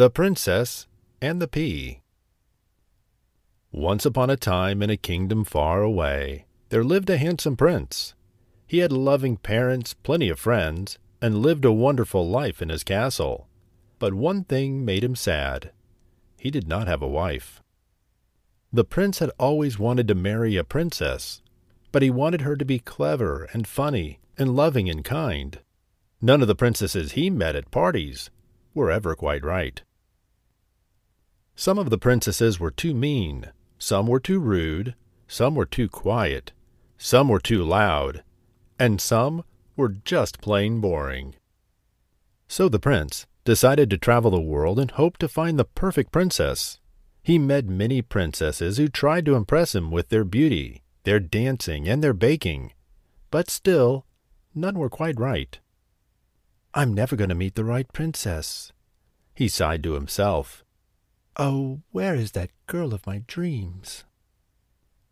The 0.00 0.08
Princess 0.08 0.86
and 1.20 1.42
the 1.42 1.46
Pea 1.46 2.00
Once 3.70 4.06
upon 4.06 4.30
a 4.30 4.36
time 4.38 4.82
in 4.82 4.88
a 4.88 4.96
kingdom 4.96 5.44
far 5.44 5.82
away, 5.82 6.46
there 6.70 6.82
lived 6.82 7.10
a 7.10 7.18
handsome 7.18 7.54
prince. 7.54 8.14
He 8.66 8.78
had 8.78 8.92
loving 8.92 9.36
parents, 9.36 9.92
plenty 9.92 10.30
of 10.30 10.38
friends, 10.38 10.98
and 11.20 11.42
lived 11.42 11.66
a 11.66 11.70
wonderful 11.70 12.26
life 12.26 12.62
in 12.62 12.70
his 12.70 12.82
castle. 12.82 13.46
But 13.98 14.14
one 14.14 14.44
thing 14.44 14.86
made 14.86 15.04
him 15.04 15.14
sad. 15.14 15.70
He 16.38 16.50
did 16.50 16.66
not 16.66 16.88
have 16.88 17.02
a 17.02 17.06
wife. 17.06 17.62
The 18.72 18.84
prince 18.84 19.18
had 19.18 19.32
always 19.38 19.78
wanted 19.78 20.08
to 20.08 20.14
marry 20.14 20.56
a 20.56 20.64
princess, 20.64 21.42
but 21.92 22.00
he 22.00 22.08
wanted 22.08 22.40
her 22.40 22.56
to 22.56 22.64
be 22.64 22.78
clever 22.78 23.50
and 23.52 23.68
funny 23.68 24.18
and 24.38 24.56
loving 24.56 24.88
and 24.88 25.04
kind. 25.04 25.58
None 26.22 26.40
of 26.40 26.48
the 26.48 26.54
princesses 26.54 27.12
he 27.12 27.28
met 27.28 27.54
at 27.54 27.70
parties 27.70 28.30
were 28.72 28.90
ever 28.90 29.14
quite 29.14 29.44
right. 29.44 29.82
Some 31.60 31.76
of 31.78 31.90
the 31.90 31.98
princesses 31.98 32.58
were 32.58 32.70
too 32.70 32.94
mean, 32.94 33.50
some 33.78 34.06
were 34.06 34.18
too 34.18 34.40
rude, 34.40 34.94
some 35.28 35.54
were 35.54 35.66
too 35.66 35.90
quiet, 35.90 36.52
some 36.96 37.28
were 37.28 37.38
too 37.38 37.62
loud, 37.62 38.24
and 38.78 38.98
some 38.98 39.44
were 39.76 39.90
just 39.90 40.40
plain 40.40 40.80
boring. 40.80 41.34
So 42.48 42.70
the 42.70 42.78
prince 42.78 43.26
decided 43.44 43.90
to 43.90 43.98
travel 43.98 44.30
the 44.30 44.40
world 44.40 44.78
and 44.78 44.90
hoped 44.92 45.20
to 45.20 45.28
find 45.28 45.58
the 45.58 45.66
perfect 45.66 46.12
princess. 46.12 46.80
He 47.22 47.38
met 47.38 47.66
many 47.66 48.00
princesses 48.00 48.78
who 48.78 48.88
tried 48.88 49.26
to 49.26 49.34
impress 49.34 49.74
him 49.74 49.90
with 49.90 50.08
their 50.08 50.24
beauty, 50.24 50.82
their 51.02 51.20
dancing, 51.20 51.86
and 51.86 52.02
their 52.02 52.14
baking, 52.14 52.72
but 53.30 53.50
still 53.50 54.06
none 54.54 54.78
were 54.78 54.88
quite 54.88 55.20
right. 55.20 55.58
I'm 56.72 56.94
never 56.94 57.16
going 57.16 57.28
to 57.28 57.34
meet 57.34 57.54
the 57.54 57.66
right 57.66 57.92
princess, 57.92 58.72
he 59.34 59.46
sighed 59.46 59.82
to 59.82 59.92
himself. 59.92 60.64
Oh, 61.36 61.80
where 61.90 62.14
is 62.14 62.32
that 62.32 62.50
girl 62.66 62.92
of 62.92 63.06
my 63.06 63.22
dreams? 63.26 64.04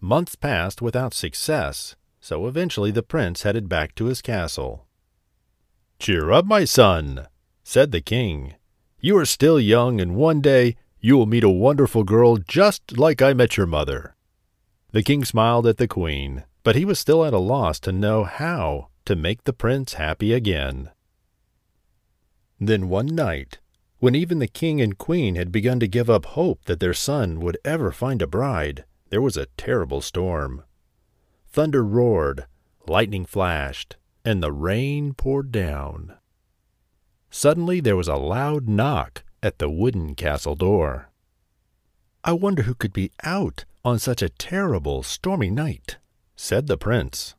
Months 0.00 0.34
passed 0.34 0.82
without 0.82 1.14
success, 1.14 1.96
so 2.20 2.46
eventually 2.46 2.90
the 2.90 3.02
prince 3.02 3.42
headed 3.42 3.68
back 3.68 3.94
to 3.94 4.06
his 4.06 4.22
castle. 4.22 4.86
Cheer 5.98 6.30
up, 6.30 6.46
my 6.46 6.64
son, 6.64 7.26
said 7.62 7.92
the 7.92 8.00
king. 8.00 8.54
You 9.00 9.16
are 9.18 9.26
still 9.26 9.60
young, 9.60 10.00
and 10.00 10.14
one 10.14 10.40
day 10.40 10.76
you 11.00 11.16
will 11.16 11.26
meet 11.26 11.44
a 11.44 11.50
wonderful 11.50 12.04
girl 12.04 12.36
just 12.36 12.98
like 12.98 13.22
I 13.22 13.32
met 13.32 13.56
your 13.56 13.66
mother. 13.66 14.14
The 14.92 15.02
king 15.02 15.24
smiled 15.24 15.66
at 15.66 15.76
the 15.76 15.88
queen, 15.88 16.44
but 16.62 16.76
he 16.76 16.84
was 16.84 16.98
still 16.98 17.24
at 17.24 17.32
a 17.32 17.38
loss 17.38 17.78
to 17.80 17.92
know 17.92 18.24
how 18.24 18.88
to 19.04 19.16
make 19.16 19.44
the 19.44 19.52
prince 19.52 19.94
happy 19.94 20.32
again. 20.32 20.90
Then 22.58 22.88
one 22.88 23.06
night, 23.06 23.58
when 24.00 24.14
even 24.14 24.38
the 24.38 24.48
king 24.48 24.80
and 24.80 24.96
queen 24.96 25.34
had 25.34 25.52
begun 25.52 25.78
to 25.78 25.86
give 25.86 26.08
up 26.08 26.24
hope 26.24 26.64
that 26.64 26.80
their 26.80 26.94
son 26.94 27.38
would 27.38 27.58
ever 27.64 27.92
find 27.92 28.22
a 28.22 28.26
bride, 28.26 28.84
there 29.10 29.20
was 29.20 29.36
a 29.36 29.46
terrible 29.58 30.00
storm. 30.00 30.62
Thunder 31.48 31.84
roared, 31.84 32.46
lightning 32.88 33.26
flashed, 33.26 33.96
and 34.24 34.42
the 34.42 34.52
rain 34.52 35.12
poured 35.12 35.52
down. 35.52 36.14
Suddenly 37.30 37.80
there 37.80 37.96
was 37.96 38.08
a 38.08 38.16
loud 38.16 38.68
knock 38.68 39.22
at 39.42 39.58
the 39.58 39.68
wooden 39.68 40.14
castle 40.14 40.54
door. 40.54 41.10
I 42.24 42.32
wonder 42.32 42.62
who 42.62 42.74
could 42.74 42.94
be 42.94 43.12
out 43.22 43.66
on 43.84 43.98
such 43.98 44.22
a 44.22 44.30
terrible, 44.30 45.02
stormy 45.02 45.50
night, 45.50 45.98
said 46.36 46.66
the 46.66 46.78
prince. 46.78 47.34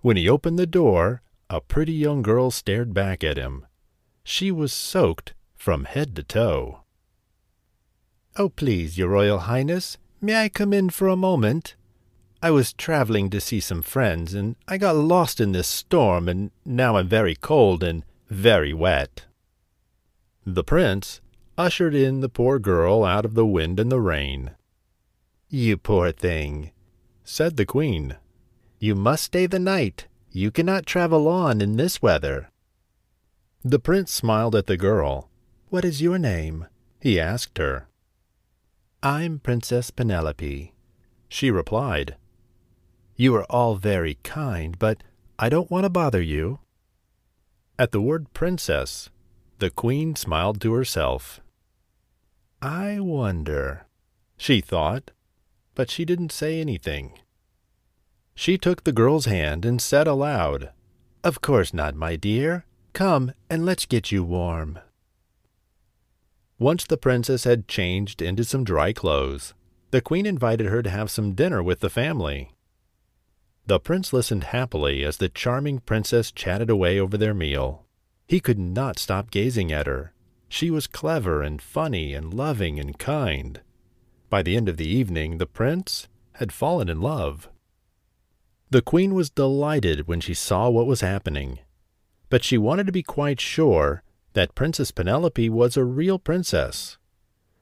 When 0.00 0.16
he 0.16 0.28
opened 0.28 0.58
the 0.58 0.66
door, 0.66 1.22
a 1.48 1.60
pretty 1.60 1.92
young 1.92 2.22
girl 2.22 2.52
stared 2.52 2.94
back 2.94 3.24
at 3.24 3.36
him. 3.36 3.66
She 4.22 4.52
was 4.52 4.72
soaked 4.72 5.34
from 5.60 5.84
head 5.84 6.16
to 6.16 6.22
toe. 6.22 6.80
Oh, 8.36 8.48
please, 8.48 8.96
your 8.96 9.08
royal 9.08 9.40
highness, 9.40 9.98
may 10.18 10.42
I 10.42 10.48
come 10.48 10.72
in 10.72 10.88
for 10.88 11.06
a 11.06 11.16
moment? 11.16 11.76
I 12.42 12.50
was 12.50 12.72
traveling 12.72 13.28
to 13.28 13.42
see 13.42 13.60
some 13.60 13.82
friends, 13.82 14.32
and 14.32 14.56
I 14.66 14.78
got 14.78 14.96
lost 14.96 15.38
in 15.38 15.52
this 15.52 15.68
storm, 15.68 16.30
and 16.30 16.50
now 16.64 16.96
I'm 16.96 17.08
very 17.08 17.34
cold 17.34 17.82
and 17.82 18.06
very 18.30 18.72
wet. 18.72 19.26
The 20.46 20.64
prince 20.64 21.20
ushered 21.58 21.94
in 21.94 22.20
the 22.20 22.30
poor 22.30 22.58
girl 22.58 23.04
out 23.04 23.26
of 23.26 23.34
the 23.34 23.44
wind 23.44 23.78
and 23.78 23.92
the 23.92 24.00
rain. 24.00 24.52
You 25.50 25.76
poor 25.76 26.10
thing, 26.10 26.70
said 27.22 27.58
the 27.58 27.66
queen. 27.66 28.16
You 28.78 28.94
must 28.94 29.24
stay 29.24 29.44
the 29.44 29.58
night. 29.58 30.06
You 30.30 30.50
cannot 30.50 30.86
travel 30.86 31.28
on 31.28 31.60
in 31.60 31.76
this 31.76 32.00
weather. 32.00 32.48
The 33.62 33.78
prince 33.78 34.10
smiled 34.10 34.54
at 34.54 34.66
the 34.66 34.78
girl. 34.78 35.29
What 35.70 35.84
is 35.84 36.02
your 36.02 36.18
name? 36.18 36.66
he 37.00 37.20
asked 37.20 37.58
her. 37.58 37.86
I'm 39.04 39.38
Princess 39.38 39.92
Penelope, 39.92 40.74
she 41.28 41.50
replied. 41.52 42.16
You 43.14 43.36
are 43.36 43.44
all 43.44 43.76
very 43.76 44.18
kind, 44.24 44.76
but 44.80 45.04
I 45.38 45.48
don't 45.48 45.70
want 45.70 45.84
to 45.84 45.88
bother 45.88 46.20
you. 46.20 46.58
At 47.78 47.92
the 47.92 48.00
word 48.00 48.34
princess, 48.34 49.10
the 49.60 49.70
queen 49.70 50.16
smiled 50.16 50.60
to 50.62 50.72
herself. 50.72 51.40
I 52.60 52.98
wonder, 52.98 53.86
she 54.36 54.60
thought, 54.60 55.12
but 55.76 55.88
she 55.88 56.04
didn't 56.04 56.32
say 56.32 56.60
anything. 56.60 57.12
She 58.34 58.58
took 58.58 58.82
the 58.82 58.92
girl's 58.92 59.26
hand 59.26 59.64
and 59.64 59.80
said 59.80 60.08
aloud, 60.08 60.70
Of 61.22 61.40
course 61.40 61.72
not, 61.72 61.94
my 61.94 62.16
dear. 62.16 62.64
Come, 62.92 63.32
and 63.48 63.64
let's 63.64 63.86
get 63.86 64.10
you 64.10 64.24
warm. 64.24 64.80
Once 66.60 66.84
the 66.84 66.96
princess 66.98 67.44
had 67.44 67.66
changed 67.66 68.20
into 68.20 68.44
some 68.44 68.62
dry 68.62 68.92
clothes, 68.92 69.54
the 69.90 70.00
queen 70.00 70.26
invited 70.26 70.66
her 70.66 70.82
to 70.82 70.90
have 70.90 71.10
some 71.10 71.32
dinner 71.32 71.62
with 71.62 71.80
the 71.80 71.88
family. 71.88 72.52
The 73.66 73.80
prince 73.80 74.12
listened 74.12 74.44
happily 74.44 75.02
as 75.02 75.16
the 75.16 75.30
charming 75.30 75.78
princess 75.78 76.30
chatted 76.30 76.68
away 76.68 77.00
over 77.00 77.16
their 77.16 77.32
meal. 77.32 77.86
He 78.28 78.40
could 78.40 78.58
not 78.58 78.98
stop 78.98 79.30
gazing 79.30 79.72
at 79.72 79.86
her. 79.86 80.12
She 80.50 80.70
was 80.70 80.86
clever 80.86 81.42
and 81.42 81.62
funny 81.62 82.12
and 82.12 82.32
loving 82.32 82.78
and 82.78 82.98
kind. 82.98 83.62
By 84.28 84.42
the 84.42 84.54
end 84.54 84.68
of 84.68 84.76
the 84.76 84.86
evening, 84.88 85.38
the 85.38 85.46
prince 85.46 86.08
had 86.34 86.52
fallen 86.52 86.88
in 86.88 87.00
love. 87.00 87.48
The 88.68 88.82
queen 88.82 89.14
was 89.14 89.30
delighted 89.30 90.06
when 90.06 90.20
she 90.20 90.34
saw 90.34 90.68
what 90.68 90.86
was 90.86 91.00
happening 91.00 91.58
but 92.30 92.44
she 92.44 92.56
wanted 92.56 92.86
to 92.86 92.92
be 92.92 93.02
quite 93.02 93.40
sure 93.40 94.02
that 94.32 94.54
Princess 94.54 94.90
Penelope 94.90 95.48
was 95.48 95.76
a 95.76 95.84
real 95.84 96.18
princess. 96.18 96.98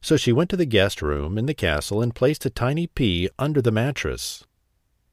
So 0.00 0.16
she 0.16 0.32
went 0.32 0.50
to 0.50 0.56
the 0.56 0.66
guest 0.66 1.02
room 1.02 1.38
in 1.38 1.46
the 1.46 1.54
castle 1.54 2.02
and 2.02 2.14
placed 2.14 2.46
a 2.46 2.50
tiny 2.50 2.86
pea 2.86 3.28
under 3.38 3.60
the 3.62 3.72
mattress. 3.72 4.44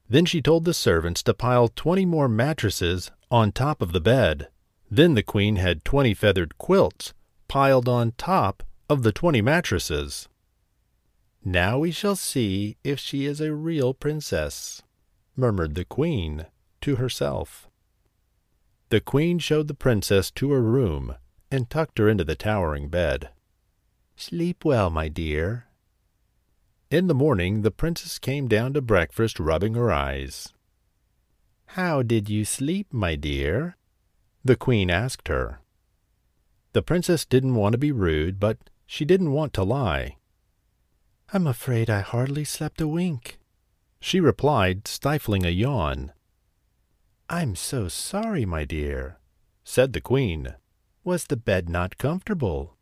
Then 0.08 0.24
she 0.24 0.42
told 0.42 0.64
the 0.64 0.74
servants 0.74 1.22
to 1.22 1.34
pile 1.34 1.68
twenty 1.68 2.04
more 2.04 2.28
mattresses 2.28 3.10
on 3.30 3.52
top 3.52 3.80
of 3.80 3.92
the 3.92 4.00
bed. 4.00 4.48
Then 4.90 5.14
the 5.14 5.22
queen 5.22 5.56
had 5.56 5.84
twenty 5.84 6.14
feathered 6.14 6.58
quilts 6.58 7.14
piled 7.48 7.88
on 7.88 8.12
top 8.18 8.62
of 8.88 9.02
the 9.02 9.12
twenty 9.12 9.40
mattresses. 9.40 10.28
Now 11.44 11.78
we 11.78 11.90
shall 11.90 12.16
see 12.16 12.76
if 12.84 12.98
she 12.98 13.26
is 13.26 13.40
a 13.40 13.54
real 13.54 13.94
princess, 13.94 14.82
murmured 15.36 15.74
the 15.74 15.84
queen 15.84 16.46
to 16.82 16.96
herself. 16.96 17.68
The 18.90 19.00
queen 19.00 19.38
showed 19.38 19.68
the 19.68 19.74
princess 19.74 20.30
to 20.32 20.52
her 20.52 20.62
room 20.62 21.16
and 21.54 21.70
tucked 21.70 21.98
her 21.98 22.08
into 22.08 22.24
the 22.24 22.34
towering 22.34 22.88
bed. 22.88 23.30
Sleep 24.16 24.64
well, 24.64 24.90
my 24.90 25.08
dear. 25.08 25.66
In 26.90 27.06
the 27.06 27.14
morning 27.14 27.62
the 27.62 27.70
princess 27.70 28.18
came 28.18 28.48
down 28.48 28.74
to 28.74 28.82
breakfast 28.82 29.40
rubbing 29.40 29.74
her 29.74 29.92
eyes. 29.92 30.52
How 31.66 32.02
did 32.02 32.28
you 32.28 32.44
sleep, 32.44 32.92
my 32.92 33.14
dear? 33.14 33.76
The 34.44 34.56
queen 34.56 34.90
asked 34.90 35.28
her. 35.28 35.60
The 36.72 36.82
princess 36.82 37.24
didn't 37.24 37.54
want 37.54 37.72
to 37.72 37.78
be 37.78 37.92
rude, 37.92 38.38
but 38.38 38.58
she 38.84 39.04
didn't 39.04 39.32
want 39.32 39.52
to 39.54 39.62
lie. 39.62 40.16
I'm 41.32 41.46
afraid 41.46 41.88
I 41.88 42.00
hardly 42.00 42.44
slept 42.44 42.80
a 42.80 42.88
wink, 42.88 43.38
she 44.00 44.20
replied, 44.20 44.86
stifling 44.86 45.46
a 45.46 45.50
yawn. 45.50 46.12
I'm 47.30 47.56
so 47.56 47.88
sorry, 47.88 48.44
my 48.44 48.64
dear, 48.64 49.18
said 49.64 49.94
the 49.94 50.00
queen. 50.00 50.54
Was 51.04 51.24
the 51.24 51.36
bed 51.36 51.68
not 51.68 51.98
comfortable? 51.98 52.78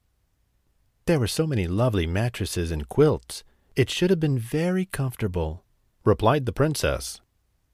There 1.07 1.19
were 1.19 1.27
so 1.27 1.45
many 1.45 1.67
lovely 1.67 2.07
mattresses 2.07 2.71
and 2.71 2.89
quilts. 2.89 3.43
It 3.75 3.91
should 3.91 4.11
have 4.11 4.21
been 4.21 4.39
very 4.39 4.85
comfortable, 4.85 5.65
replied 6.05 6.47
the 6.47 6.53
princess. 6.53 7.21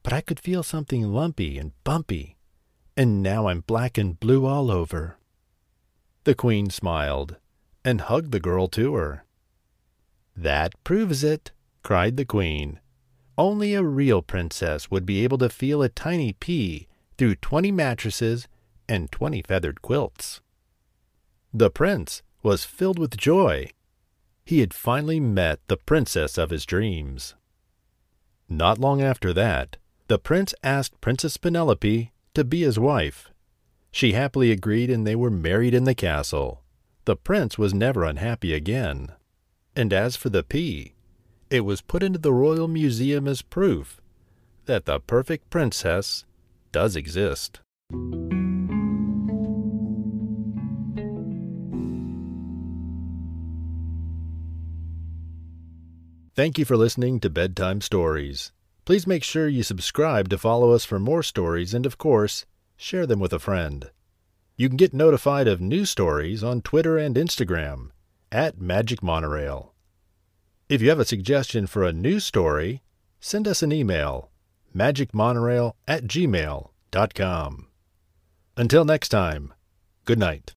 But 0.03 0.15
I 0.15 0.23
could 0.23 0.41
feel 0.41 0.63
something 0.63 1.13
lumpy 1.13 1.59
and 1.59 1.73
bumpy, 1.85 2.39
and 2.97 3.23
now 3.23 3.49
I'm 3.49 3.61
black 3.61 3.99
and 3.99 4.19
blue 4.19 4.47
all 4.47 4.71
over. 4.71 5.19
The 6.25 6.35
queen 6.35 6.71
smiled 6.71 7.37
and 7.85 8.01
hugged 8.01 8.33
the 8.33 8.41
girl 8.41 8.69
to 8.69 8.95
her. 8.95 9.25
That 10.35 10.73
proves 10.83 11.23
it, 11.23 11.53
cried 11.83 12.17
the 12.17 12.25
queen. 12.25 12.81
Only 13.37 13.75
a 13.75 13.83
real 13.83 14.23
princess 14.23 14.91
would 14.91 15.05
be 15.05 15.25
able 15.25 15.39
to 15.39 15.51
feel 15.51 15.83
a 15.83 15.91
tiny 15.91 16.33
pea 16.33 16.89
through 17.19 17.35
twenty 17.35 17.71
mattresses 17.71 18.49
and 18.89 19.11
twenty 19.11 19.43
feathered 19.43 19.83
quilts. 19.83 20.41
The 21.53 21.71
prince 21.71 22.23
was 22.43 22.65
filled 22.65 22.99
with 22.99 23.17
joy. 23.17 23.71
He 24.45 24.61
had 24.61 24.73
finally 24.73 25.21
met 25.21 25.61
the 25.69 25.77
princess 25.77 26.39
of 26.39 26.51
his 26.51 26.65
dreams. 26.65 27.35
Not 28.49 28.79
long 28.79 29.03
after 29.03 29.33
that, 29.35 29.77
the 30.09 30.19
prince 30.19 30.55
asked 30.63 31.01
Princess 31.01 31.37
Penelope 31.37 32.13
to 32.35 32.45
be 32.45 32.63
his 32.63 32.79
wife. 32.79 33.31
She 33.91 34.13
happily 34.13 34.51
agreed 34.51 34.91
and 34.91 35.07
they 35.07 35.17
were 35.17 35.31
married 35.31 35.75
in 35.75 35.85
the 35.85 35.95
castle. 35.95 36.63
The 37.05 37.17
prince 37.17 37.59
was 37.59 37.75
never 37.75 38.05
unhappy 38.05 38.55
again. 38.55 39.13
And 39.75 39.93
as 39.93 40.17
for 40.17 40.29
the 40.29 40.43
pea, 40.43 40.95
it 41.51 41.61
was 41.61 41.81
put 41.81 42.03
into 42.03 42.19
the 42.19 42.33
Royal 42.33 42.69
Museum 42.69 43.27
as 43.27 43.43
proof 43.43 44.01
that 44.67 44.85
the 44.85 45.01
perfect 45.01 45.49
princess 45.51 46.25
does 46.73 46.95
exist. 46.95 47.61
Thank 56.39 56.57
you 56.57 56.65
for 56.65 56.77
listening 56.77 57.19
to 57.19 57.31
Bedtime 57.31 57.81
Stories. 57.81 58.53
Please 58.85 59.09
make 59.09 59.25
sure 59.25 59.49
you 59.49 59.65
subscribe 59.65 60.29
to 60.29 60.39
follow 60.39 60.71
us 60.71 60.85
for 60.85 61.01
more 61.01 61.25
stories 61.25 61.75
and, 61.75 61.85
of 61.85 61.99
course, 61.99 62.47
share 62.77 63.09
them 63.09 63.19
with 63.19 63.33
a 63.33 63.41
friend. 63.41 63.91
You 64.55 64.69
can 64.69 64.77
get 64.77 64.95
notified 64.95 65.49
of 65.49 65.61
new 65.61 65.85
stories 65.85 66.45
on 66.45 66.63
Twitter 66.63 66.97
and 66.97 67.17
Instagram 67.17 67.91
at 68.31 68.61
Magic 68.61 69.03
Monorail. 69.03 69.75
If 70.69 70.81
you 70.81 70.91
have 70.91 71.01
a 71.01 71.05
suggestion 71.05 71.67
for 71.67 71.83
a 71.83 71.93
new 71.93 72.21
story, 72.21 72.85
send 73.19 73.49
us 73.49 73.65
an 73.65 73.73
email 73.73 74.31
magicmonorail 74.73 75.73
at 75.89 76.05
gmail.com. 76.05 77.67
Until 78.57 78.85
next 78.85 79.09
time, 79.09 79.55
good 80.05 80.21
night. 80.21 80.45